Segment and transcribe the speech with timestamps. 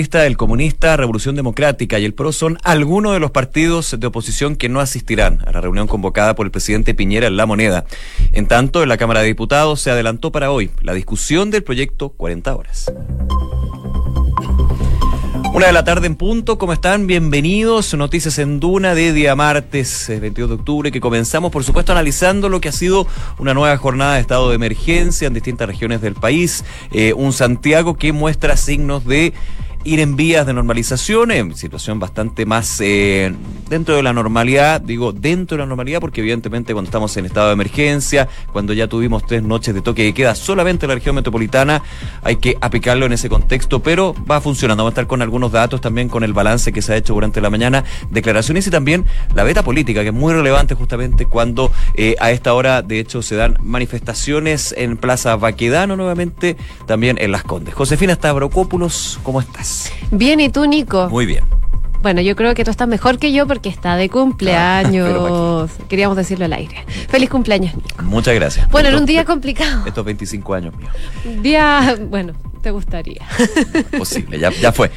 [0.00, 4.70] El comunista, Revolución Democrática y el PRO son algunos de los partidos de oposición que
[4.70, 7.84] no asistirán a la reunión convocada por el presidente Piñera en La Moneda.
[8.32, 12.08] En tanto, en la Cámara de Diputados se adelantó para hoy la discusión del proyecto
[12.08, 12.90] 40 horas.
[15.52, 17.06] Una de la tarde en punto, ¿cómo están?
[17.06, 17.92] Bienvenidos.
[17.92, 22.48] Noticias en Duna de día martes 22 eh, de octubre, que comenzamos, por supuesto, analizando
[22.48, 23.06] lo que ha sido
[23.38, 26.64] una nueva jornada de estado de emergencia en distintas regiones del país.
[26.90, 29.34] Eh, un Santiago que muestra signos de
[29.84, 33.34] ir en vías de normalización, en situación bastante más eh,
[33.68, 37.48] dentro de la normalidad, digo dentro de la normalidad porque evidentemente cuando estamos en estado
[37.48, 41.14] de emergencia, cuando ya tuvimos tres noches de toque de queda solamente en la región
[41.14, 41.82] metropolitana,
[42.22, 45.80] hay que aplicarlo en ese contexto, pero va funcionando, vamos a estar con algunos datos
[45.80, 49.44] también con el balance que se ha hecho durante la mañana, declaraciones y también la
[49.44, 53.36] beta política, que es muy relevante justamente cuando eh, a esta hora de hecho se
[53.36, 56.56] dan manifestaciones en Plaza Baquedano nuevamente,
[56.86, 57.74] también en Las Condes.
[57.74, 59.69] Josefina Stavropoulos, ¿cómo estás?
[60.10, 61.08] Bien, ¿y tú, Nico?
[61.08, 61.44] Muy bien.
[62.02, 65.70] Bueno, yo creo que tú estás mejor que yo porque está de cumpleaños.
[65.88, 66.84] Queríamos decirlo al aire.
[67.08, 68.02] Feliz cumpleaños, Nico.
[68.02, 68.70] Muchas gracias.
[68.70, 69.84] Bueno, en un día complicado.
[69.86, 70.90] Estos 25 años míos.
[71.42, 73.26] Día, bueno, te gustaría.
[73.98, 74.90] Posible, ya, ya fue.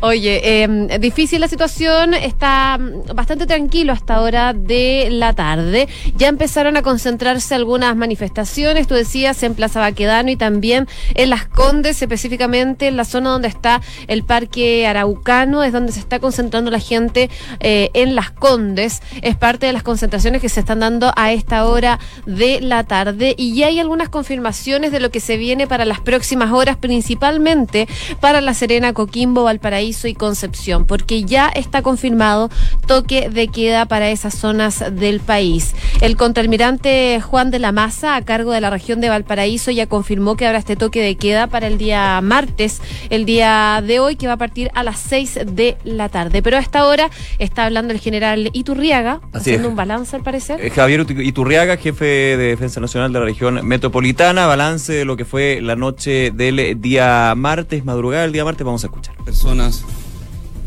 [0.00, 2.78] Oye, em, difícil la situación, está
[3.14, 5.88] bastante tranquilo hasta ahora de la tarde.
[6.16, 11.46] Ya empezaron a concentrarse algunas manifestaciones, tú decías, en Plaza Baquedano y también en Las
[11.46, 16.70] Condes, específicamente en la zona donde está el Parque Araucano, es donde se está concentrando
[16.70, 19.02] la gente eh, en Las Condes.
[19.22, 23.34] Es parte de las concentraciones que se están dando a esta hora de la tarde
[23.36, 27.09] y ya hay algunas confirmaciones de lo que se viene para las próximas horas, principalmente
[27.10, 27.88] principalmente
[28.20, 32.50] para La Serena, Coquimbo, Valparaíso y Concepción, porque ya está confirmado
[32.86, 35.74] toque de queda para esas zonas del país.
[36.00, 40.36] El contraalmirante Juan de la Maza, a cargo de la región de Valparaíso, ya confirmó
[40.36, 44.28] que habrá este toque de queda para el día martes, el día de hoy, que
[44.28, 46.42] va a partir a las 6 de la tarde.
[46.42, 50.64] Pero a esta hora está hablando el general Iturriaga, haciendo un balance al parecer.
[50.64, 55.24] Eh, Javier Iturriaga, jefe de Defensa Nacional de la región metropolitana, balance de lo que
[55.24, 56.99] fue la noche del día
[57.36, 59.14] martes, madrugada el día martes, vamos a escuchar.
[59.24, 59.82] Personas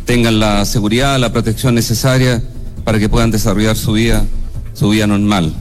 [0.05, 2.43] tengan la seguridad, la protección necesaria
[2.83, 4.25] para que puedan desarrollar su vida,
[4.73, 5.53] su vida normal.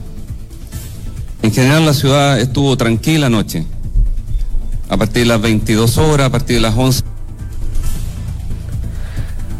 [1.41, 3.65] En general la ciudad estuvo tranquila anoche.
[4.89, 7.03] A partir de las 22 horas, a partir de las 11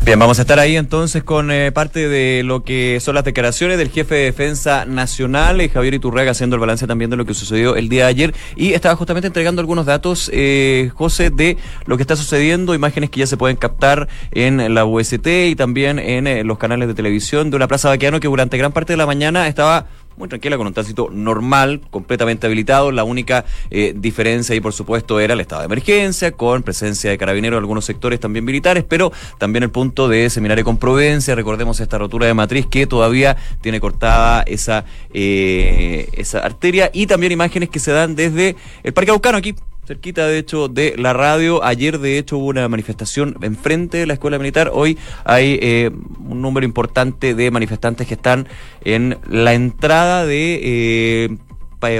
[0.06, 3.78] Bien, vamos a estar ahí entonces con eh, parte de lo que son las declaraciones
[3.78, 7.34] del jefe de defensa nacional, eh, Javier Iturrega, haciendo el balance también de lo que
[7.34, 8.36] sucedió el día de ayer.
[8.58, 11.56] Y estaba justamente entregando algunos datos, eh, José, de
[11.86, 16.00] lo que está sucediendo, imágenes que ya se pueden captar en la UST y también
[16.00, 19.06] en los canales de televisión de una plaza vaqueano que durante gran parte de la
[19.06, 19.88] mañana estaba
[20.18, 22.91] muy tranquila, con un tránsito normal, completamente habilitado.
[22.91, 27.18] La única eh, diferencia ahí, por supuesto, era el estado de emergencia, con presencia de
[27.18, 31.35] carabineros en algunos sectores también militares, pero también el punto de seminario con Providencia.
[31.35, 37.31] Recordemos esta rotura de matriz que todavía tiene cortada esa, eh, esa arteria y también
[37.31, 41.63] imágenes que se dan desde el Parque Aucano aquí cerquita de hecho de la radio.
[41.63, 44.71] Ayer de hecho hubo una manifestación enfrente de la escuela militar.
[44.73, 48.47] Hoy hay eh, un número importante de manifestantes que están
[48.83, 51.38] en la entrada de eh,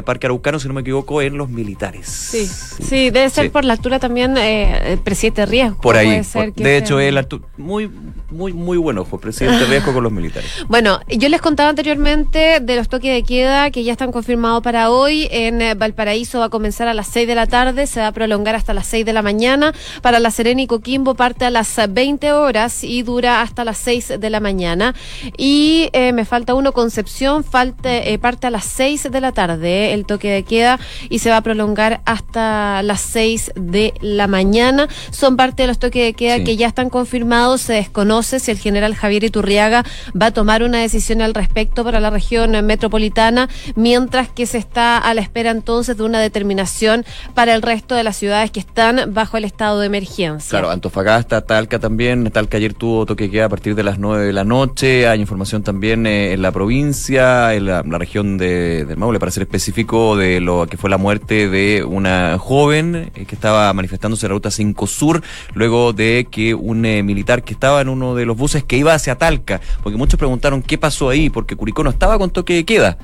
[0.04, 2.08] Parque Araucano, si no me equivoco, en los militares.
[2.08, 5.82] Sí, sí, debe ser por la altura también eh, presidente Riesgo.
[5.82, 6.22] Por ahí.
[6.56, 7.14] de hecho, es
[7.58, 7.90] muy,
[8.30, 10.50] muy, muy buen ojo, presidente Riesgo con los militares.
[10.68, 14.90] Bueno, yo les contaba anteriormente de los toques de queda que ya están confirmados para
[14.90, 15.28] hoy.
[15.32, 18.12] En eh, Valparaíso va a comenzar a las 6 de la tarde, se va a
[18.12, 19.74] prolongar hasta las 6 de la mañana.
[20.02, 24.14] Para La Serena y Coquimbo parte a las 20 horas y dura hasta las 6
[24.20, 24.96] de la mañana.
[25.38, 30.06] Y eh, me falta uno, Concepción, falte, parte a las 6 de la tarde el
[30.06, 30.80] toque de queda
[31.10, 34.88] y se va a prolongar hasta las 6 de la mañana.
[35.12, 37.62] Son parte de los toques de queda que ya están confirmados.
[37.62, 39.84] Se desconoce si el general Javier Iturriaga
[40.20, 44.98] va a tomar una decisión al respecto para la región metropolitana, mientras que se está
[44.98, 49.14] a la espera entonces de una determinación para el resto de las ciudades que están
[49.14, 50.50] bajo el estado de emergencia.
[50.50, 52.30] Claro, Antofagasta, Talca también.
[52.32, 55.08] Talca ayer tuvo toque de queda a partir de las 9 de la noche.
[55.08, 59.44] Hay información también eh, en la provincia, en la, región de, del Maule, para ser
[59.44, 64.26] específico específico de lo que fue la muerte de una joven eh, que estaba manifestándose
[64.26, 65.24] en la ruta 5 Sur,
[65.54, 68.94] luego de que un eh, militar que estaba en uno de los buses que iba
[68.94, 72.66] hacia Talca, porque muchos preguntaron qué pasó ahí, porque Curicó no estaba con toque de
[72.66, 72.98] queda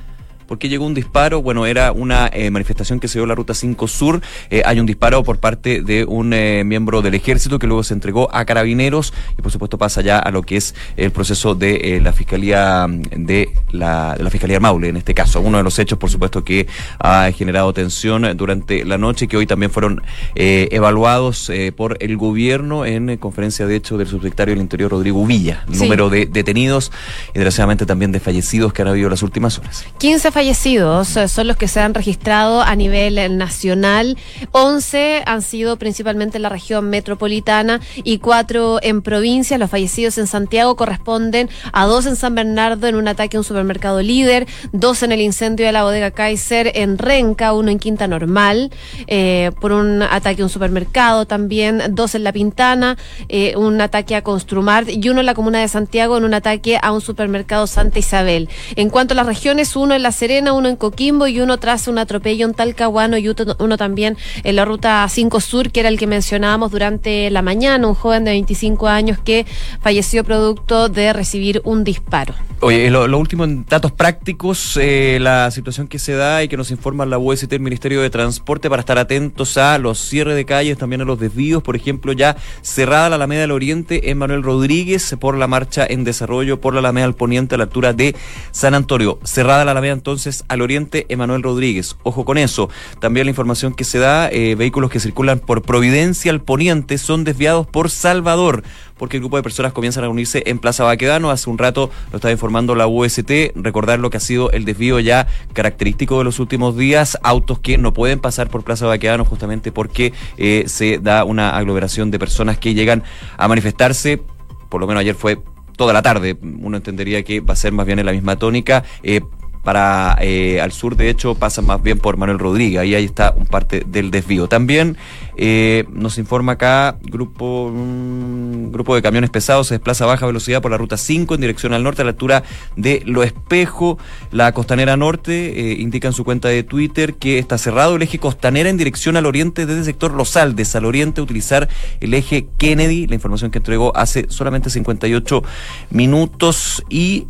[0.50, 1.42] ¿Por qué llegó un disparo?
[1.42, 4.20] Bueno, era una eh, manifestación que se dio en la Ruta 5 Sur.
[4.50, 7.94] Eh, hay un disparo por parte de un eh, miembro del ejército que luego se
[7.94, 12.00] entregó a carabineros y por supuesto pasa ya a lo que es el proceso de
[12.02, 15.40] la Fiscalía de la, de la Fiscalía Maule, en este caso.
[15.40, 16.66] Uno de los hechos, por supuesto, que
[16.98, 20.02] ha generado tensión durante la noche y que hoy también fueron
[20.34, 25.64] evaluados por el gobierno en conferencia de hecho del subsecretario del Interior, Rodrigo Villa.
[25.68, 26.90] Número de detenidos
[27.28, 29.84] y desgraciadamente también de fallecidos que han habido las últimas horas.
[29.98, 34.16] 15 fallecidos eh, son los que se han registrado a nivel nacional.
[34.52, 39.58] 11 han sido principalmente en la región metropolitana y 4 en provincia.
[39.58, 43.44] Los fallecidos en Santiago corresponden a dos en San Bernardo en un ataque a un
[43.44, 48.08] supermercado líder, dos en el incendio de la bodega Kaiser en Renca, uno en Quinta
[48.08, 48.72] Normal,
[49.08, 52.96] eh, por un ataque a un supermercado también, dos en La Pintana,
[53.28, 56.78] eh, un ataque a Construmart y uno en la comuna de Santiago en un ataque
[56.80, 58.48] a un supermercado Santa Isabel.
[58.76, 61.88] En cuanto a las regiones, uno en La Serena, uno en Coquimbo y uno tras
[61.88, 63.28] un atropello en Talcahuano y
[63.58, 67.86] uno también en la ruta 5 Sur, que era el que mencionábamos durante la mañana,
[67.88, 69.44] un joven de 25 años que
[69.80, 72.34] falleció producto de recibir un disparo.
[72.62, 76.70] Oye, lo, último en datos prácticos, eh, la situación que se da y que nos
[76.70, 80.76] informa la UST, el Ministerio de Transporte, para estar atentos a los cierres de calles,
[80.76, 85.16] también a los desvíos, por ejemplo, ya cerrada la Alameda del Oriente en Manuel Rodríguez
[85.18, 88.14] por la marcha en desarrollo por la Alameda al Poniente a la altura de
[88.50, 89.18] San Antonio.
[89.24, 91.96] Cerrada la Alameda entonces al Oriente Emanuel Rodríguez.
[92.02, 92.68] Ojo con eso.
[92.98, 97.22] También la información que se da, eh, vehículos que circulan por Providencia al Poniente son
[97.22, 98.64] desviados por Salvador
[98.98, 101.30] porque el grupo de personas comienzan a reunirse en Plaza Baquedano.
[101.30, 103.52] Hace un rato lo estaba informando la UST.
[103.54, 107.16] Recordar lo que ha sido el desvío ya característico de los últimos días.
[107.22, 112.10] Autos que no pueden pasar por Plaza Baquedano justamente porque eh, se da una aglomeración
[112.10, 113.02] de personas que llegan
[113.38, 114.20] a manifestarse.
[114.68, 115.40] Por lo menos ayer fue
[115.80, 116.36] toda la tarde.
[116.42, 118.84] Uno entendería que va a ser más bien en la misma tónica.
[119.02, 119.22] Eh,
[119.62, 123.34] para eh, al sur, de hecho, pasa más bien por Manuel Rodríguez, y ahí está
[123.36, 124.48] un parte del desvío.
[124.48, 124.96] También
[125.36, 130.62] eh, nos informa acá, grupo, un grupo de camiones pesados se desplaza a baja velocidad
[130.62, 132.42] por la ruta 5 en dirección al norte a la altura
[132.76, 133.98] de Lo Espejo.
[134.30, 138.18] La costanera norte eh, indica en su cuenta de Twitter que está cerrado el eje
[138.18, 141.68] costanera en dirección al oriente desde el sector Los Aldes, al oriente utilizar
[142.00, 145.42] el eje Kennedy, la información que entregó hace solamente 58
[145.90, 147.26] minutos y...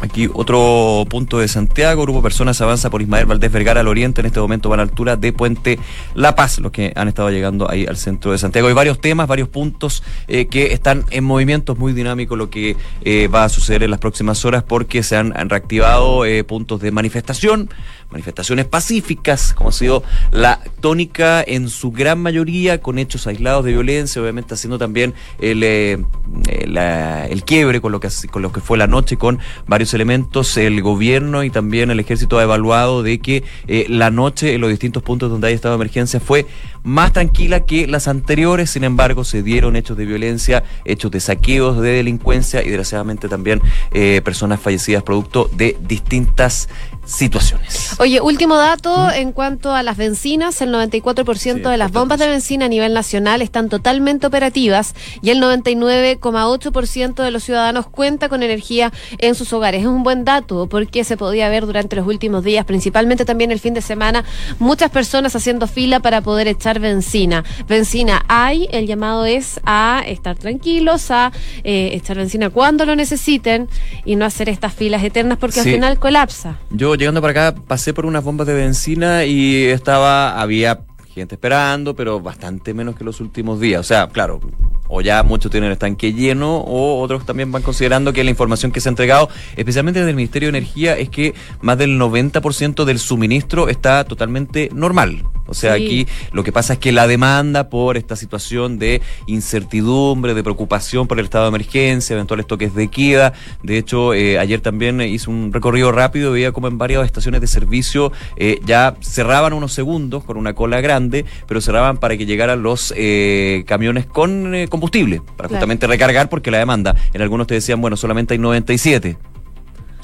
[0.00, 4.20] Aquí otro punto de Santiago, grupo de personas avanza por Ismael Valdés Vergara al oriente,
[4.20, 5.78] en este momento van a la altura de Puente
[6.14, 8.68] La Paz, los que han estado llegando ahí al centro de Santiago.
[8.68, 13.28] Hay varios temas, varios puntos eh, que están en movimientos muy dinámicos lo que eh,
[13.28, 17.70] va a suceder en las próximas horas porque se han, reactivado eh, puntos de manifestación,
[18.10, 23.72] manifestaciones pacíficas, como ha sido la tónica en su gran mayoría, con hechos aislados de
[23.72, 28.86] violencia, obviamente haciendo también el, el quiebre con lo, que, con lo que fue la
[28.86, 30.56] noche con varios elementos.
[30.56, 34.70] El gobierno y también el ejército ha evaluado de que eh, la noche en los
[34.70, 36.46] distintos puntos donde hay estado de emergencia fue
[36.82, 38.70] más tranquila que las anteriores.
[38.70, 43.60] Sin embargo, se dieron hechos de violencia, hechos de saqueos, de delincuencia y desgraciadamente también
[43.92, 46.68] eh, personas fallecidas producto de distintas
[47.06, 47.94] situaciones.
[47.98, 52.66] Oye, último dato en cuanto a las bencinas, el 94% de las bombas de benzina
[52.66, 58.92] a nivel nacional están totalmente operativas y el 99,8% de los ciudadanos cuenta con energía
[59.18, 59.82] en sus hogares.
[59.82, 63.60] Es un buen dato porque se podía ver durante los últimos días, principalmente también el
[63.60, 64.24] fin de semana,
[64.58, 67.44] muchas personas haciendo fila para poder echar benzina.
[67.68, 71.32] Benzina hay, el llamado es a estar tranquilos, a
[71.62, 73.68] eh, echar benzina cuando lo necesiten
[74.04, 76.58] y no hacer estas filas eternas porque al final colapsa.
[76.70, 80.80] Yo llegando para acá pasé por unas bombas de benzina y estaba, había
[81.14, 83.80] gente esperando, pero bastante menos que los últimos días.
[83.80, 84.40] O sea, claro,
[84.88, 88.70] o ya muchos tienen el tanque lleno, o otros también van considerando que la información
[88.70, 92.84] que se ha entregado, especialmente desde el Ministerio de Energía, es que más del 90%
[92.84, 95.24] del suministro está totalmente normal.
[95.46, 100.34] O sea, aquí lo que pasa es que la demanda por esta situación de incertidumbre,
[100.34, 103.32] de preocupación por el estado de emergencia, eventuales toques de queda.
[103.62, 107.46] De hecho, eh, ayer también hice un recorrido rápido, veía como en varias estaciones de
[107.46, 112.62] servicio eh, ya cerraban unos segundos con una cola grande, pero cerraban para que llegaran
[112.62, 116.94] los eh, camiones con combustible, para justamente recargar porque la demanda.
[117.12, 119.16] En algunos te decían, bueno, solamente hay 97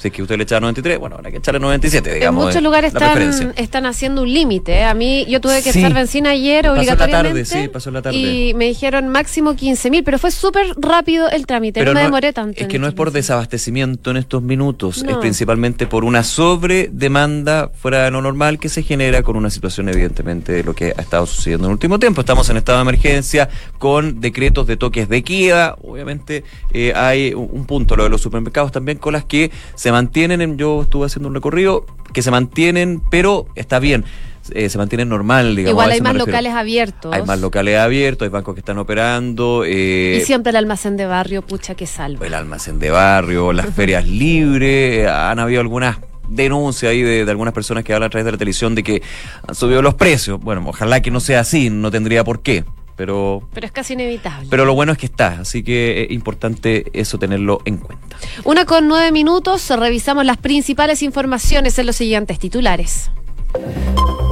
[0.03, 2.43] si es que usted le echa 93, bueno, habrá que echarle 97, digamos.
[2.43, 4.79] En muchos lugares están, están haciendo un límite.
[4.79, 4.83] ¿eh?
[4.83, 7.45] A mí, yo tuve que echar benzina ayer obligatoriamente.
[7.45, 8.17] sí, pasó la tarde.
[8.17, 12.33] Y me dijeron máximo 15 mil, pero fue súper rápido el trámite, no me demoré
[12.33, 12.59] tanto.
[12.59, 18.03] Es que no es por desabastecimiento en estos minutos, es principalmente por una sobredemanda fuera
[18.03, 21.25] de lo normal que se genera con una situación, evidentemente, de lo que ha estado
[21.25, 22.19] sucediendo en el último tiempo.
[22.19, 23.47] Estamos en estado de emergencia
[23.79, 25.77] con decretos de toques de queda.
[25.81, 26.43] Obviamente,
[26.73, 30.81] eh, hay un punto, lo de los supermercados también, con las que se mantienen, yo
[30.81, 34.03] estuve haciendo un recorrido, que se mantienen, pero está bien.
[34.51, 35.71] Eh, se mantienen normal, digamos.
[35.71, 37.13] Igual hay más locales abiertos.
[37.13, 39.63] Hay más locales abiertos, hay bancos que están operando.
[39.65, 42.27] Eh, y siempre el almacén de barrio, pucha que salva.
[42.27, 45.97] El almacén de barrio, las ferias libres, han habido algunas
[46.27, 49.01] denuncias ahí de, de, algunas personas que hablan a través de la televisión de que
[49.47, 50.41] han subido los precios.
[50.41, 53.47] Bueno, ojalá que no sea así, no tendría por qué pero...
[53.53, 54.47] Pero es casi inevitable.
[54.49, 58.17] Pero lo bueno es que está, así que es importante eso tenerlo en cuenta.
[58.43, 63.09] Una con nueve minutos, revisamos las principales informaciones en los siguientes titulares.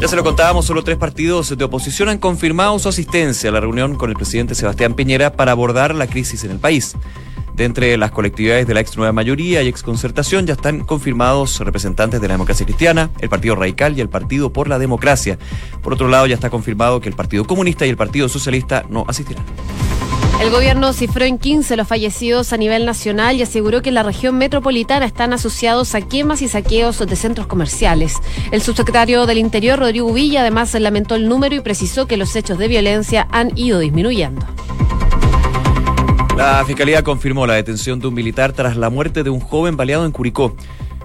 [0.02, 3.60] Ya se lo contábamos, solo tres partidos de oposición han confirmado su asistencia a la
[3.60, 6.96] reunión con el presidente Sebastián Piñera para abordar la crisis en el país.
[7.56, 11.60] De entre las colectividades de la ex nueva mayoría y ex concertación ya están confirmados
[11.60, 15.38] representantes de la democracia cristiana, el Partido Radical y el Partido por la Democracia.
[15.82, 19.06] Por otro lado, ya está confirmado que el Partido Comunista y el Partido Socialista no
[19.08, 19.44] asistirán.
[20.42, 24.02] El gobierno cifró en 15 los fallecidos a nivel nacional y aseguró que en la
[24.02, 28.16] región metropolitana están asociados a quemas y saqueos de centros comerciales.
[28.52, 32.58] El subsecretario del Interior, Rodrigo Villa, además lamentó el número y precisó que los hechos
[32.58, 34.44] de violencia han ido disminuyendo.
[36.42, 40.08] La Fiscalía confirmó la detención de un militar tras la muerte de un joven baleado
[40.08, 40.56] en Curicó.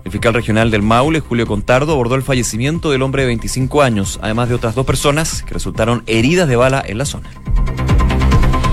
[0.02, 4.18] El fiscal regional del Maule, Julio Contardo, abordó el fallecimiento del hombre de 25 años,
[4.22, 7.28] además de otras dos personas que resultaron heridas de bala en la zona.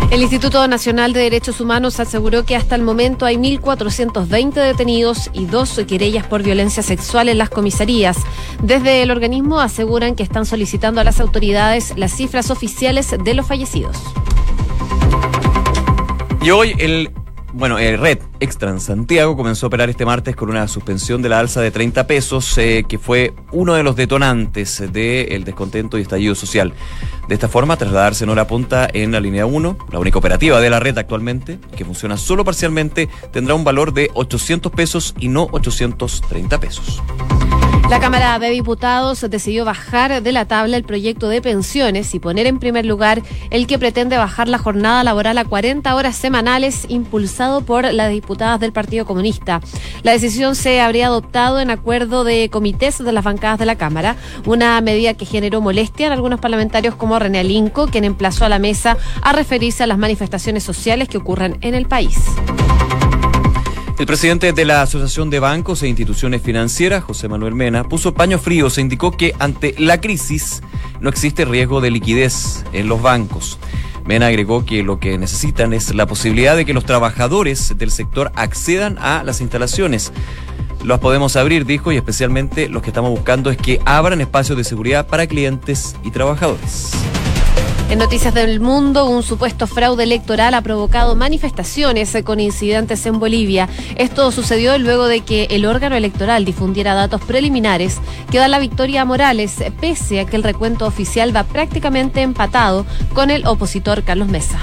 [0.09, 5.47] El Instituto Nacional de Derechos Humanos aseguró que hasta el momento hay 1.420 detenidos y
[5.47, 8.15] dos querellas por violencia sexual en las comisarías.
[8.61, 13.45] Desde el organismo aseguran que están solicitando a las autoridades las cifras oficiales de los
[13.45, 13.97] fallecidos.
[16.43, 17.09] Y hoy el
[17.53, 21.39] bueno, el Red Extra Santiago comenzó a operar este martes con una suspensión de la
[21.39, 26.33] alza de 30 pesos, eh, que fue uno de los detonantes del descontento y estallido
[26.33, 26.73] social.
[27.29, 30.69] De esta forma, trasladarse en hora punta en la línea 1, la única operativa de
[30.71, 35.47] la red actualmente, que funciona solo parcialmente, tendrá un valor de 800 pesos y no
[35.51, 37.03] 830 pesos.
[37.93, 42.47] La Cámara de Diputados decidió bajar de la tabla el proyecto de pensiones y poner
[42.47, 43.21] en primer lugar
[43.51, 48.59] el que pretende bajar la jornada laboral a 40 horas semanales, impulsado por las diputadas
[48.59, 49.61] del Partido Comunista.
[50.01, 54.15] La decisión se habría adoptado en acuerdo de comités de las bancadas de la Cámara,
[54.47, 58.57] una medida que generó molestia en algunos parlamentarios como René Alinco, quien emplazó a la
[58.57, 62.17] mesa a referirse a las manifestaciones sociales que ocurren en el país.
[63.99, 68.39] El presidente de la Asociación de Bancos e Instituciones Financieras, José Manuel Mena, puso paño
[68.39, 68.71] frío.
[68.71, 70.63] Se indicó que ante la crisis
[70.99, 73.59] no existe riesgo de liquidez en los bancos.
[74.03, 78.31] Mena agregó que lo que necesitan es la posibilidad de que los trabajadores del sector
[78.35, 80.11] accedan a las instalaciones.
[80.83, 84.63] Los podemos abrir, dijo, y especialmente los que estamos buscando es que abran espacios de
[84.63, 86.91] seguridad para clientes y trabajadores.
[87.89, 93.69] En Noticias del Mundo, un supuesto fraude electoral ha provocado manifestaciones con incidentes en Bolivia.
[93.97, 97.99] Esto sucedió luego de que el órgano electoral difundiera datos preliminares
[98.31, 102.85] que dan la victoria a Morales, pese a que el recuento oficial va prácticamente empatado
[103.13, 104.59] con el opositor Carlos Mesa.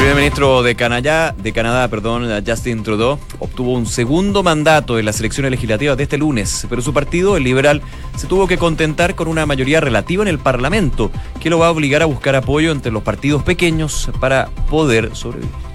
[0.00, 5.20] Primer ministro de Canadá, de Canadá, perdón, Justin Trudeau, obtuvo un segundo mandato en las
[5.20, 7.82] elecciones legislativas de este lunes, pero su partido, el liberal,
[8.16, 11.70] se tuvo que contentar con una mayoría relativa en el Parlamento, que lo va a
[11.70, 15.69] obligar a buscar apoyo entre los partidos pequeños para poder sobrevivir.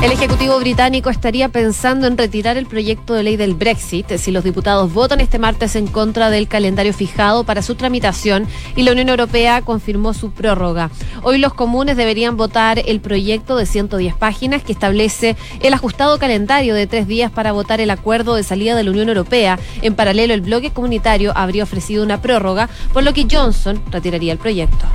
[0.00, 4.44] El Ejecutivo británico estaría pensando en retirar el proyecto de ley del Brexit si los
[4.44, 9.08] diputados votan este martes en contra del calendario fijado para su tramitación y la Unión
[9.08, 10.92] Europea confirmó su prórroga.
[11.24, 16.76] Hoy los comunes deberían votar el proyecto de 110 páginas que establece el ajustado calendario
[16.76, 19.58] de tres días para votar el acuerdo de salida de la Unión Europea.
[19.82, 24.38] En paralelo, el bloque comunitario habría ofrecido una prórroga, por lo que Johnson retiraría el
[24.38, 24.86] proyecto.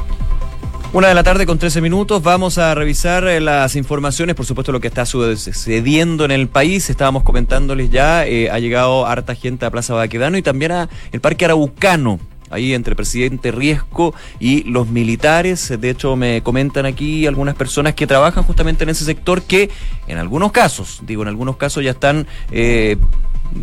[0.93, 2.21] Una de la tarde con 13 minutos.
[2.21, 6.88] Vamos a revisar eh, las informaciones, por supuesto, lo que está sucediendo en el país.
[6.88, 11.19] Estábamos comentándoles ya, eh, ha llegado harta gente a Plaza Baquedano y también a el
[11.19, 12.19] Parque Araucano
[12.51, 15.73] ahí entre presidente Riesco y los militares.
[15.81, 19.71] De hecho, me comentan aquí algunas personas que trabajan justamente en ese sector que
[20.07, 22.97] en algunos casos, digo, en algunos casos ya están eh,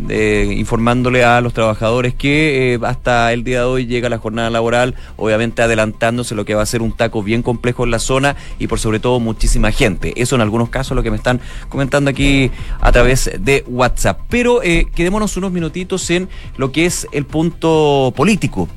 [0.09, 4.49] eh, informándole a los trabajadores que eh, hasta el día de hoy llega la jornada
[4.49, 8.35] laboral, obviamente adelantándose lo que va a ser un taco bien complejo en la zona
[8.59, 10.13] y por sobre todo muchísima gente.
[10.15, 14.19] Eso en algunos casos lo que me están comentando aquí a través de WhatsApp.
[14.29, 18.67] Pero eh, quedémonos unos minutitos en lo que es el punto político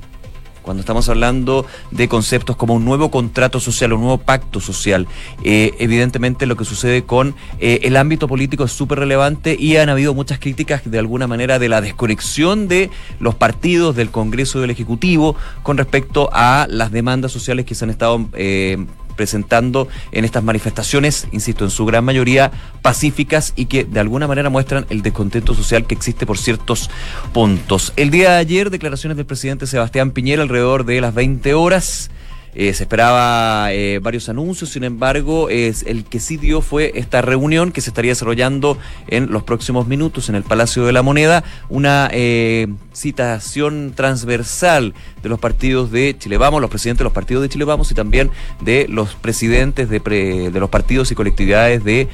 [0.64, 5.06] cuando estamos hablando de conceptos como un nuevo contrato social, un nuevo pacto social.
[5.44, 9.88] Eh, evidentemente lo que sucede con eh, el ámbito político es súper relevante y han
[9.88, 12.90] habido muchas críticas de alguna manera de la desconexión de
[13.20, 17.84] los partidos, del Congreso y del Ejecutivo con respecto a las demandas sociales que se
[17.84, 18.26] han estado...
[18.34, 18.84] Eh,
[19.16, 22.50] presentando en estas manifestaciones, insisto, en su gran mayoría
[22.82, 26.90] pacíficas y que de alguna manera muestran el descontento social que existe por ciertos
[27.32, 27.92] puntos.
[27.96, 32.10] El día de ayer, declaraciones del presidente Sebastián Piñera alrededor de las 20 horas.
[32.54, 37.20] Eh, se esperaba eh, varios anuncios, sin embargo, es, el que sí dio fue esta
[37.20, 41.42] reunión que se estaría desarrollando en los próximos minutos en el Palacio de la Moneda,
[41.68, 47.42] una eh, citación transversal de los partidos de Chile Vamos, los presidentes de los partidos
[47.42, 48.30] de Chile Vamos y también
[48.60, 52.08] de los presidentes de, de los partidos y colectividades de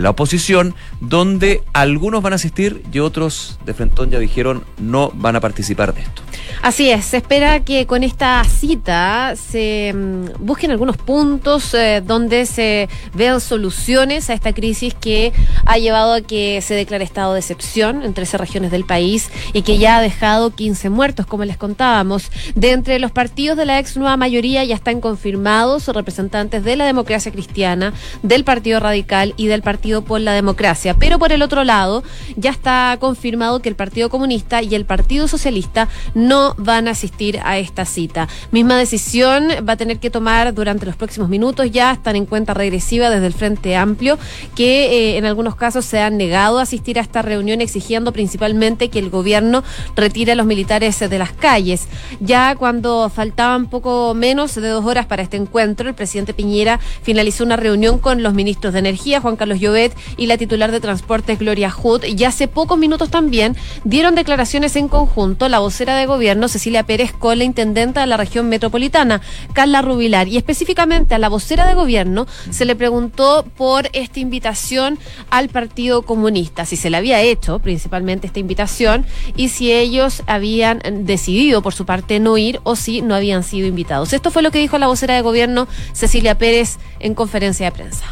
[0.00, 5.36] la oposición, donde algunos van a asistir y otros de Frentón ya dijeron no van
[5.36, 6.22] a participar de esto.
[6.60, 9.61] Así es, se espera que con esta cita se
[9.94, 15.32] mm, busquen algunos puntos eh, donde se vean soluciones a esta crisis que
[15.64, 19.62] ha llevado a que se declare estado de excepción en 13 regiones del país y
[19.62, 22.30] que ya ha dejado 15 muertos, como les contábamos.
[22.54, 26.86] De entre los partidos de la ex nueva mayoría ya están confirmados representantes de la
[26.86, 27.92] democracia cristiana,
[28.22, 30.94] del Partido Radical y del Partido por la Democracia.
[30.98, 32.02] Pero por el otro lado,
[32.36, 37.40] ya está confirmado que el Partido Comunista y el Partido Socialista no van a asistir
[37.44, 38.28] a esta cita.
[38.50, 41.70] Misma decisión va a tener que tomar durante los próximos minutos.
[41.70, 44.18] Ya están en cuenta regresiva desde el Frente Amplio,
[44.54, 48.88] que eh, en algunos casos se han negado a asistir a esta reunión, exigiendo principalmente
[48.88, 49.62] que el gobierno
[49.96, 51.88] retire a los militares de las calles.
[52.20, 57.44] Ya cuando faltaban poco menos de dos horas para este encuentro, el presidente Piñera finalizó
[57.44, 61.38] una reunión con los ministros de Energía, Juan Carlos Llobet, y la titular de Transportes,
[61.38, 62.04] Gloria Hood.
[62.04, 67.12] Y hace pocos minutos también dieron declaraciones en conjunto la vocera de gobierno Cecilia Pérez
[67.12, 69.20] con la intendenta de la región metropolitana,
[69.52, 74.98] Carla Rubilar, y específicamente a la vocera de gobierno se le preguntó por esta invitación
[75.30, 79.06] al Partido Comunista, si se le había hecho principalmente esta invitación
[79.36, 83.66] y si ellos habían decidido por su parte no ir o si no habían sido
[83.66, 84.12] invitados.
[84.12, 88.04] Esto fue lo que dijo la vocera de gobierno Cecilia Pérez en conferencia de prensa.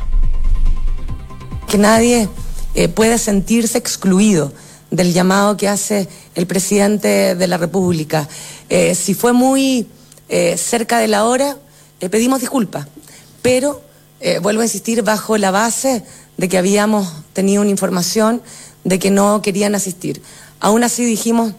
[1.68, 2.28] Que nadie
[2.74, 4.52] eh, puede sentirse excluido
[4.90, 8.28] del llamado que hace el presidente de la República.
[8.68, 9.86] Eh, si fue muy
[10.30, 11.56] eh, cerca de la hora,
[12.00, 12.86] le pedimos disculpas,
[13.42, 13.82] pero
[14.20, 16.04] eh, vuelvo a insistir bajo la base
[16.36, 18.40] de que habíamos tenido una información
[18.84, 20.22] de que no querían asistir.
[20.60, 21.52] Aún así dijimos,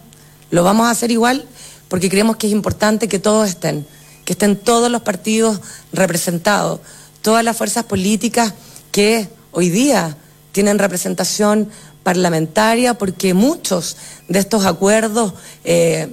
[0.50, 1.46] lo vamos a hacer igual
[1.88, 3.86] porque creemos que es importante que todos estén,
[4.24, 5.60] que estén todos los partidos
[5.92, 6.80] representados,
[7.20, 8.54] todas las fuerzas políticas
[8.90, 10.16] que hoy día
[10.52, 11.68] tienen representación
[12.02, 16.08] parlamentaria, porque muchos de estos acuerdos eh,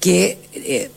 [0.00, 0.90] que eh,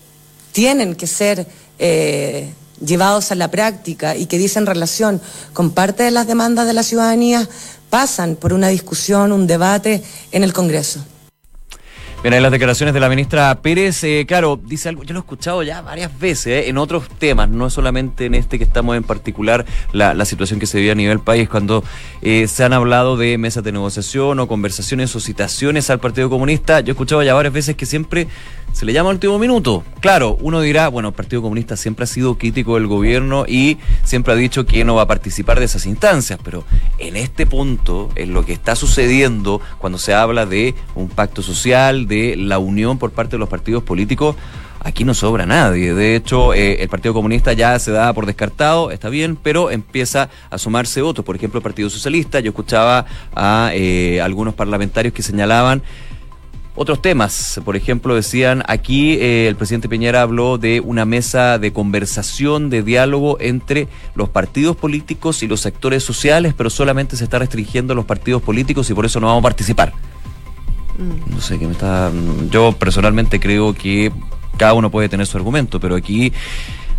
[0.57, 1.45] tienen que ser
[1.77, 2.51] eh,
[2.83, 5.21] llevados a la práctica y que dicen relación
[5.53, 7.47] con parte de las demandas de la ciudadanía
[7.91, 11.05] pasan por una discusión, un debate en el Congreso.
[12.23, 15.21] Bien, en las declaraciones de la ministra Pérez, eh, claro, dice algo, yo lo he
[15.21, 19.03] escuchado ya varias veces, eh, en otros temas, no solamente en este que estamos en
[19.03, 21.83] particular, la, situación que se vive a nivel país, cuando
[22.23, 26.87] se han hablado de mesas de negociación o conversaciones o citaciones al Partido Comunista, yo
[26.87, 28.27] he escuchado ya varias veces que siempre
[28.73, 29.83] se le llama último minuto.
[30.01, 34.33] Claro, uno dirá, bueno, el Partido Comunista siempre ha sido crítico del gobierno y siempre
[34.33, 36.63] ha dicho que no va a participar de esas instancias, pero
[36.99, 42.07] en este punto, en lo que está sucediendo cuando se habla de un pacto social,
[42.07, 44.35] de la unión por parte de los partidos políticos,
[44.79, 45.93] aquí no sobra nadie.
[45.93, 50.29] De hecho, eh, el Partido Comunista ya se da por descartado, está bien, pero empieza
[50.49, 51.25] a sumarse otros.
[51.25, 55.83] Por ejemplo, el Partido Socialista, yo escuchaba a eh, algunos parlamentarios que señalaban
[56.77, 61.73] otros temas, por ejemplo, decían aquí eh, el presidente Piñera habló de una mesa de
[61.73, 67.39] conversación, de diálogo entre los partidos políticos y los sectores sociales, pero solamente se está
[67.39, 69.91] restringiendo a los partidos políticos y por eso no vamos a participar.
[70.99, 71.33] Mm.
[71.33, 72.11] No sé qué me está.
[72.51, 74.11] Yo personalmente creo que
[74.55, 76.31] cada uno puede tener su argumento, pero aquí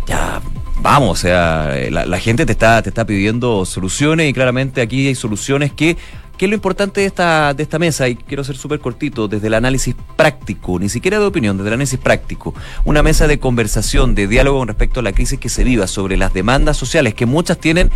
[0.05, 0.41] ya
[0.81, 5.07] vamos, o sea, la, la, gente te está, te está pidiendo soluciones y claramente aquí
[5.07, 5.97] hay soluciones que
[6.39, 8.07] ¿Qué es lo importante de esta, de esta mesa?
[8.07, 11.73] Y quiero ser súper cortito, desde el análisis práctico, ni siquiera de opinión, desde el
[11.73, 12.53] análisis práctico.
[12.85, 16.15] Una mesa de conversación, de diálogo con respecto a la crisis que se viva sobre
[16.15, 17.91] las demandas sociales que muchas tienen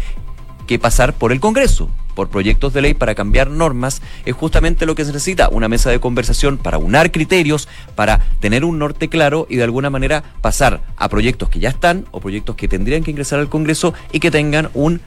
[0.67, 4.93] que pasar por el Congreso, por proyectos de ley para cambiar normas, es justamente lo
[4.93, 9.47] que se necesita, una mesa de conversación para unar criterios, para tener un norte claro
[9.49, 13.11] y de alguna manera pasar a proyectos que ya están o proyectos que tendrían que
[13.11, 14.99] ingresar al Congreso y que tengan un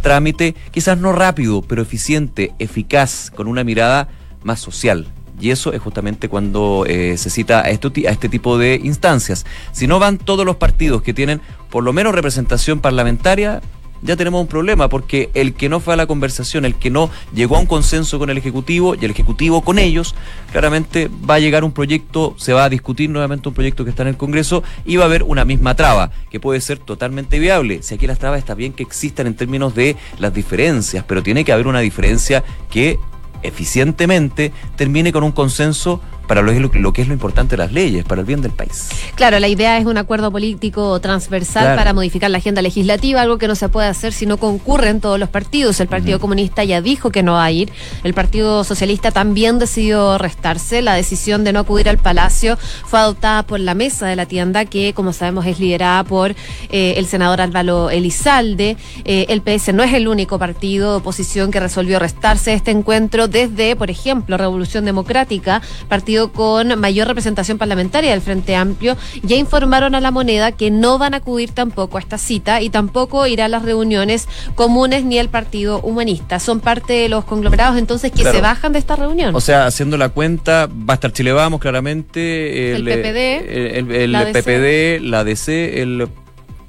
[0.00, 4.08] trámite quizás no rápido, pero eficiente, eficaz, con una mirada
[4.42, 5.06] más social.
[5.40, 9.44] Y eso es justamente cuando eh, se cita a, esto, a este tipo de instancias.
[9.72, 13.60] Si no van todos los partidos que tienen por lo menos representación parlamentaria,
[14.02, 17.10] ya tenemos un problema, porque el que no fue a la conversación, el que no
[17.34, 20.14] llegó a un consenso con el Ejecutivo y el Ejecutivo con ellos,
[20.50, 24.02] claramente va a llegar un proyecto, se va a discutir nuevamente un proyecto que está
[24.02, 27.82] en el Congreso y va a haber una misma traba, que puede ser totalmente viable.
[27.82, 31.44] Si aquí las trabas está bien que existan en términos de las diferencias, pero tiene
[31.44, 32.98] que haber una diferencia que
[33.42, 38.04] eficientemente termine con un consenso para lo, lo, que es lo importante de las leyes,
[38.04, 38.88] para el bien del país.
[39.14, 41.76] Claro, la idea es un acuerdo político transversal Claro.
[41.76, 45.18] para modificar la agenda legislativa, algo que no se puede hacer si no concurren todos
[45.18, 45.80] los partidos.
[45.80, 47.72] El Partido Comunista ya dijo que no va a ir,
[48.04, 50.82] el Partido Socialista también decidió restarse.
[50.82, 52.56] La decisión de no acudir al Palacio
[52.86, 56.34] fue adoptada por la mesa de la tienda, que como sabemos es liderada por
[56.70, 58.76] eh, el senador Álvaro Elizalde.
[59.04, 63.28] Eh, el PS no es el único partido de oposición que resolvió restarse este encuentro
[63.28, 69.94] desde, por ejemplo, Revolución Democrática, partido con mayor representación parlamentaria del Frente Amplio, ya informaron
[69.94, 73.46] a la moneda que no van a acudir tampoco a esta cita y tampoco irá
[73.46, 76.38] a las reuniones comunes ni el Partido Humanista.
[76.40, 78.36] Son parte de los conglomerados entonces que Claro.
[78.36, 79.34] se bajan de esta reunión.
[79.34, 82.74] O sea, haciendo la cuenta, va a estar Chile Vamos, claramente.
[82.74, 84.42] El PPD, El, el la DC.
[84.42, 86.08] PPD, la DC, el.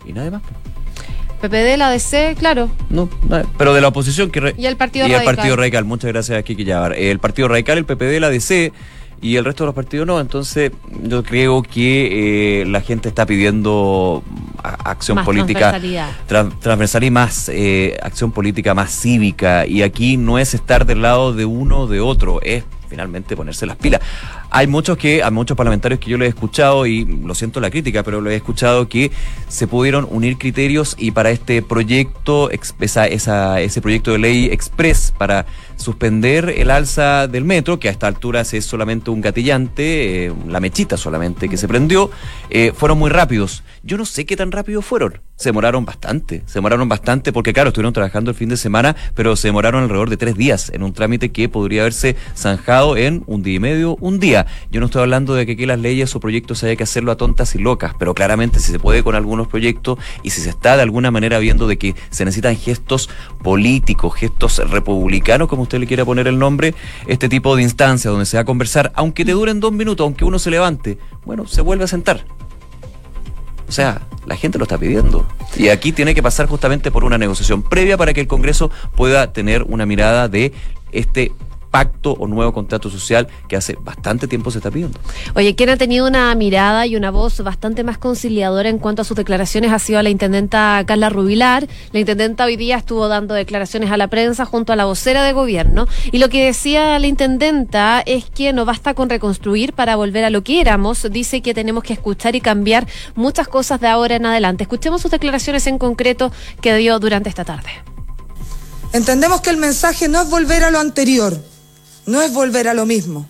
[0.05, 0.41] Y nada más.
[1.41, 2.69] PPD, la DC, claro.
[2.89, 3.09] No,
[3.57, 4.31] pero de la oposición.
[4.31, 5.35] Que re- Y el Partido y el Radical.
[5.35, 5.83] Partido Radical.
[5.83, 6.93] Muchas gracias, Kiki Yabar.
[6.93, 8.71] El Partido Radical, el PPD, la DC
[9.23, 10.19] y el resto de los partidos no.
[10.19, 14.21] Entonces, yo creo que eh, la gente está pidiendo
[14.61, 15.71] a- acción Más política
[16.61, 19.65] transversal y más eh, acción política más cívica.
[19.65, 23.65] Y aquí no es estar del lado de uno o de otro, es finalmente ponerse
[23.65, 24.01] las pilas.
[24.55, 27.71] Hay muchos que, a muchos parlamentarios que yo les he escuchado, y lo siento la
[27.71, 29.11] crítica, pero lo he escuchado que
[29.47, 35.11] se pudieron unir criterios y para este proyecto, esa, esa- ese proyecto de ley express
[35.17, 40.33] para suspender el alza del metro, que a esta altura es solamente un gatillante, eh,
[40.47, 42.11] la mechita solamente que se prendió,
[42.51, 43.63] eh, fueron muy rápidos.
[43.81, 45.19] Yo no sé qué tan rápido fueron.
[45.35, 49.35] Se demoraron bastante, se demoraron bastante porque claro, estuvieron trabajando el fin de semana, pero
[49.35, 53.41] se demoraron alrededor de tres días en un trámite que podría haberse zanjado en un
[53.41, 54.42] día y medio, un día.
[54.71, 57.17] Yo no estoy hablando de que aquí las leyes o proyectos haya que hacerlo a
[57.17, 60.75] tontas y locas, pero claramente si se puede con algunos proyectos y si se está
[60.75, 63.09] de alguna manera viendo de que se necesitan gestos
[63.41, 66.73] políticos, gestos republicanos, como usted le quiera poner el nombre,
[67.07, 70.25] este tipo de instancias donde se va a conversar, aunque te duren dos minutos, aunque
[70.25, 72.25] uno se levante, bueno, se vuelve a sentar.
[73.67, 75.25] O sea, la gente lo está pidiendo.
[75.55, 79.33] Y aquí tiene que pasar justamente por una negociación previa para que el Congreso pueda
[79.33, 80.53] tener una mirada de
[80.91, 81.31] este
[81.73, 84.99] pacto o nuevo contrato social que hace bastante tiempo se está pidiendo.
[85.33, 89.05] Oye, quien ha tenido una mirada y una voz bastante más conciliadora en cuanto a
[89.05, 91.67] sus declaraciones ha sido la intendenta Carla Rubilar.
[91.91, 95.33] La intendenta hoy día estuvo dando declaraciones a la prensa junto a la vocera de
[95.33, 95.87] gobierno.
[96.11, 100.29] Y lo que decía la intendenta es que no basta con reconstruir para volver a
[100.29, 101.07] lo que éramos.
[101.09, 104.61] Dice que tenemos que escuchar y cambiar muchas cosas de ahora en adelante.
[104.61, 106.31] Escuchemos sus declaraciones en concreto
[106.61, 107.71] que dio durante esta tarde.
[108.93, 111.35] Entendemos que el mensaje no es volver a lo anterior,
[112.05, 113.27] no es volver a lo mismo.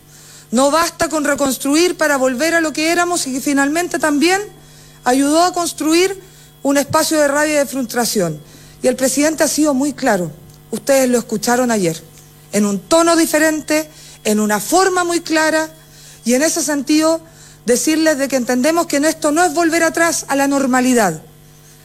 [0.52, 4.42] No basta con reconstruir para volver a lo que éramos y que finalmente también
[5.04, 6.22] ayudó a construir
[6.62, 8.40] un espacio de rabia y de frustración.
[8.82, 10.32] Y el presidente ha sido muy claro,
[10.72, 12.02] ustedes lo escucharon ayer,
[12.52, 13.90] en un tono diferente,
[14.24, 15.70] en una forma muy clara
[16.26, 17.22] y en ese sentido
[17.66, 21.22] decirles de que entendemos que en esto no es volver atrás a la normalidad,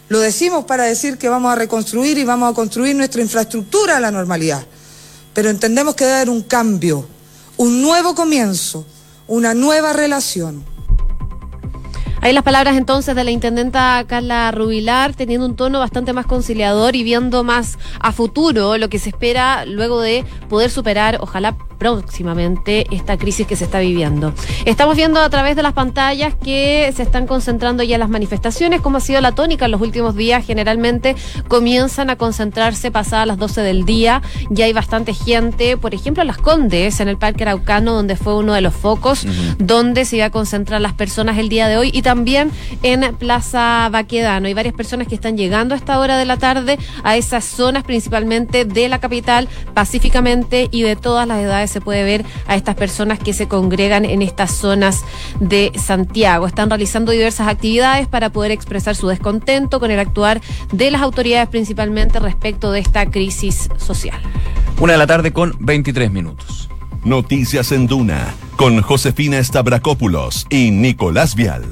[0.09, 4.01] lo decimos para decir que vamos a reconstruir y vamos a construir nuestra infraestructura a
[4.01, 4.65] la normalidad.
[5.39, 7.07] Pero entendemos que debe haber un cambio,
[7.59, 8.85] un nuevo comienzo,
[9.29, 10.65] una nueva relación.
[12.21, 16.97] Ahí las palabras entonces de la intendenta Carla Rubilar, teniendo un tono bastante más conciliador
[16.97, 22.87] y viendo más a futuro lo que se espera luego de poder superar, ojalá próximamente,
[22.91, 24.35] esta crisis que se está viviendo.
[24.65, 28.99] Estamos viendo a través de las pantallas que se están concentrando ya las manifestaciones, como
[28.99, 30.45] ha sido la tónica en los últimos días.
[30.45, 31.15] Generalmente
[31.47, 34.23] comienzan a concentrarse pasadas las 12 del día.
[34.51, 38.35] Ya hay bastante gente, por ejemplo, en Las Condes, en el Parque Araucano, donde fue
[38.35, 39.25] uno de los focos,
[39.59, 42.51] donde se iba a concentrar las personas el día de hoy, y también
[42.83, 44.47] en Plaza Baquedano.
[44.47, 47.85] Hay varias personas que están llegando a esta hora de la tarde a esas zonas,
[47.85, 52.77] principalmente de la capital, pacíficamente y de todas las edades se puede ver a estas
[52.77, 55.05] personas que se congregan en estas zonas
[55.39, 56.47] de Santiago.
[56.47, 60.41] Están realizando diversas actividades para poder expresar su descontento con el actuar
[60.73, 64.19] de las autoridades, principalmente respecto de esta crisis social.
[64.81, 66.71] Una de la tarde con 23 minutos.
[67.05, 71.65] Noticias en Duna con Josefina Stavrakopoulos y Nicolás Vial.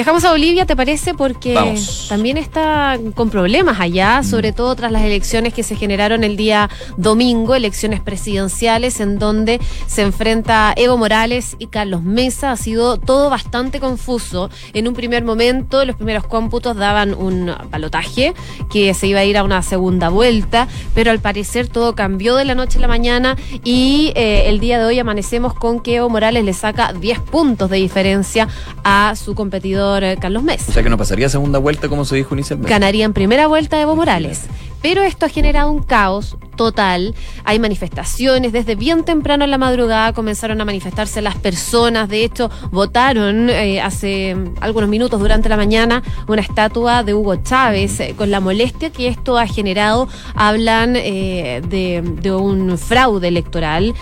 [0.00, 1.12] Viajamos a Bolivia, ¿te parece?
[1.12, 2.06] Porque Vamos.
[2.08, 6.70] también está con problemas allá, sobre todo tras las elecciones que se generaron el día
[6.96, 12.52] domingo, elecciones presidenciales en donde se enfrenta Evo Morales y Carlos Mesa.
[12.52, 14.48] Ha sido todo bastante confuso.
[14.72, 18.32] En un primer momento, los primeros cómputos daban un balotaje
[18.72, 22.46] que se iba a ir a una segunda vuelta, pero al parecer todo cambió de
[22.46, 26.08] la noche a la mañana y eh, el día de hoy amanecemos con que Evo
[26.08, 28.48] Morales le saca 10 puntos de diferencia
[28.82, 32.16] a su competidor eh, Carlos Mesa O sea que no pasaría segunda vuelta como se
[32.16, 32.70] dijo inicialmente.
[32.70, 34.42] ganaría en primera vuelta Evo Morales.
[34.82, 37.14] Pero esto ha generado un caos total.
[37.44, 42.06] Hay manifestaciones desde bien temprano en la madrugada comenzaron a manifestarse las personas.
[42.10, 47.98] De hecho, votaron eh, hace algunos minutos durante la mañana una estatua de Hugo Chávez
[48.00, 50.06] eh, con la molestia que esto ha generado.
[50.34, 53.94] Hablan eh, de, un fraude electoral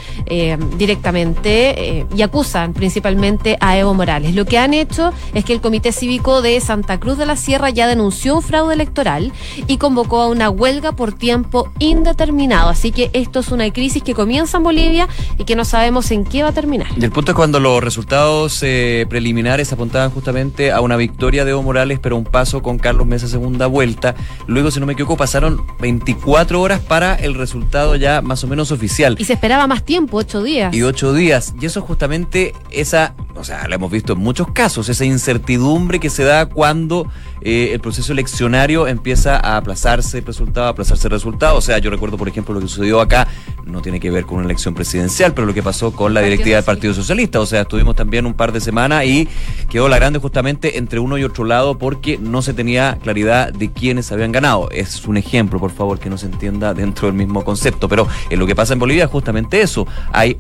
[0.76, 4.34] directamente y acusan principalmente a Evo Morales.
[4.34, 7.70] Lo que han hecho es que el Comité Cívico de Santa Cruz de la Sierra
[7.70, 9.32] ya denunció un fraude electoral
[9.66, 12.47] y convocó a una huelga por tiempo indeterminado.
[12.52, 16.24] Así que esto es una crisis que comienza en Bolivia y que no sabemos en
[16.24, 16.88] qué va a terminar.
[16.96, 21.50] Y el punto es cuando los resultados eh, preliminares apuntaban justamente a una victoria de
[21.50, 24.14] Evo Morales, pero un paso con Carlos Mesa segunda vuelta.
[24.46, 28.72] Luego, si no me equivoco, pasaron 24 horas para el resultado ya más o menos
[28.72, 29.16] oficial.
[29.18, 30.74] Y se esperaba más tiempo, ocho días.
[30.74, 31.54] y ocho días.
[31.60, 36.00] Y eso es justamente esa, o sea, lo hemos visto en muchos casos, esa incertidumbre
[36.00, 37.06] que se da cuando
[37.40, 41.56] eh, el proceso eleccionario empieza a aplazarse el resultado, a aplazarse el resultado.
[41.56, 43.28] O sea, yo recuerdo, por ejemplo, lo que sucedió acá,
[43.64, 46.56] no tiene que ver con una elección presidencial, pero lo que pasó con la directiva
[46.56, 46.68] del.
[46.68, 47.40] Partido Socialista.
[47.40, 49.26] O sea, estuvimos también un par de semanas y
[49.70, 53.72] quedó la grande justamente entre uno y otro lado porque no se tenía claridad de
[53.72, 54.68] quiénes habían ganado.
[54.70, 57.88] Es un ejemplo, por favor, que no se entienda dentro del mismo concepto.
[57.88, 59.86] Pero eh, lo que pasa en Bolivia es justamente eso.
[60.12, 60.36] Hay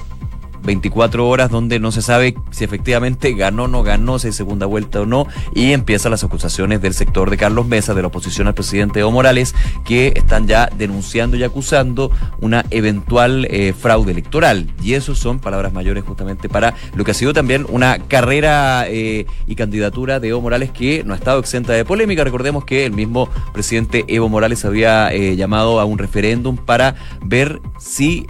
[0.62, 4.66] 24 horas donde no se sabe si efectivamente ganó o no ganó, si hay segunda
[4.66, 8.46] vuelta o no, y empiezan las acusaciones del sector de Carlos Mesa, de la oposición
[8.46, 14.68] al presidente Evo Morales, que están ya denunciando y acusando una eventual eh, fraude electoral.
[14.82, 19.26] Y eso son palabras mayores justamente para lo que ha sido también una carrera eh,
[19.46, 22.24] y candidatura de Evo Morales que no ha estado exenta de polémica.
[22.24, 27.60] Recordemos que el mismo presidente Evo Morales había eh, llamado a un referéndum para ver
[27.78, 28.26] si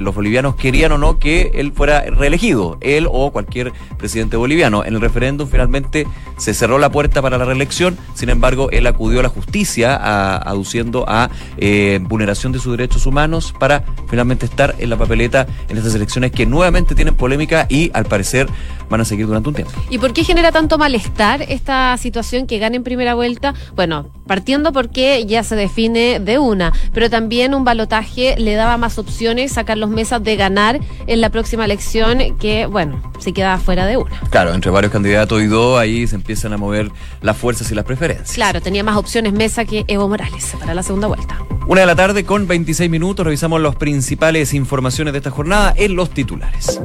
[0.00, 4.84] los bolivianos querían o no que él fuera reelegido, él o cualquier presidente boliviano.
[4.84, 9.20] En el referéndum finalmente se cerró la puerta para la reelección, sin embargo él acudió
[9.20, 9.96] a la justicia
[10.36, 15.76] aduciendo a eh, vulneración de sus derechos humanos para finalmente estar en la papeleta en
[15.76, 18.48] estas elecciones que nuevamente tienen polémica y al parecer
[18.88, 19.72] van a seguir durante un tiempo.
[19.88, 23.54] ¿Y por qué genera tanto malestar esta situación que gane en primera vuelta?
[23.76, 28.98] Bueno, partiendo porque ya se define de una, pero también un balotaje le daba más
[28.98, 33.86] opciones a Carlos Mesa de ganar en la próxima elección que, bueno, se quedaba fuera
[33.86, 34.20] de una.
[34.30, 36.90] Claro, entre varios candidatos y dos, ahí se empiezan a mover
[37.22, 38.32] las fuerzas y las preferencias.
[38.32, 41.38] Claro, tenía más opciones Mesa que Evo Morales para la segunda vuelta.
[41.66, 45.94] Una de la tarde con 26 minutos, revisamos las principales informaciones de esta jornada en
[45.94, 46.80] los titulares.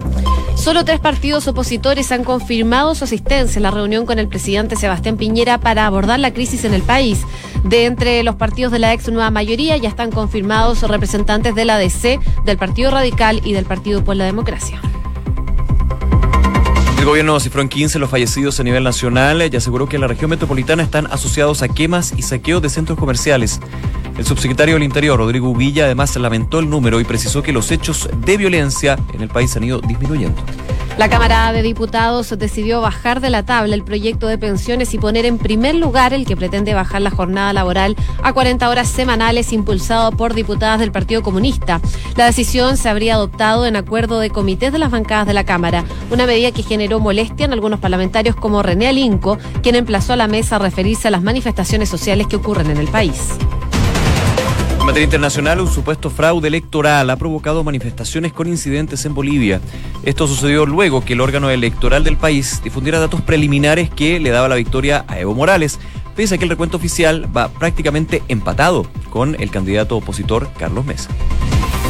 [0.56, 5.17] Solo tres partidos opositores han confirmado su asistencia en la reunión con el presidente Sebastián
[5.17, 7.21] Piñera para abordar la crisis en el país.
[7.65, 11.80] De entre los partidos de la ex nueva mayoría ya están confirmados representantes de la
[11.80, 14.80] DC, del Partido Radical y del Partido por la Democracia.
[16.99, 20.08] El gobierno cifró en 15 los fallecidos a nivel nacional y aseguró que en la
[20.08, 23.60] región metropolitana están asociados a quemas y saqueos de centros comerciales.
[24.15, 28.08] El subsecretario del Interior, Rodrigo Villa, además lamentó el número y precisó que los hechos
[28.25, 30.39] de violencia en el país han ido disminuyendo.
[30.97, 35.25] La Cámara de Diputados decidió bajar de la tabla el proyecto de pensiones y poner
[35.25, 40.13] en primer lugar el que pretende bajar la jornada laboral a 40 horas semanales impulsado
[40.13, 41.81] por diputadas del Partido Comunista.
[42.15, 45.84] La decisión se habría adoptado en acuerdo de comités de las bancadas de la Cámara,
[46.12, 50.29] una medida que generó molestia en algunos parlamentarios como René Alinco, quien emplazó a la
[50.29, 53.38] mesa a referirse a las manifestaciones sociales que ocurren en el país.
[54.86, 59.60] En materia internacional, un supuesto fraude electoral ha provocado manifestaciones con incidentes en Bolivia.
[60.04, 64.48] Esto sucedió luego que el órgano electoral del país difundiera datos preliminares que le daba
[64.48, 65.80] la victoria a Evo Morales,
[66.15, 71.10] pese a que el recuento oficial va prácticamente empatado con el candidato opositor Carlos Mesa.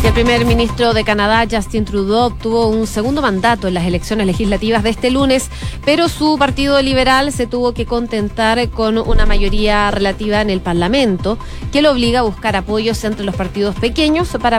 [0.06, 4.84] El primer ministro de Canadá, Justin Trudeau, obtuvo un segundo mandato en las elecciones legislativas
[4.84, 5.50] de este lunes,
[5.84, 11.40] pero su partido liberal se tuvo que contentar con una mayoría relativa en el Parlamento,
[11.72, 14.54] que lo obliga a buscar apoyos entre los partidos pequeños para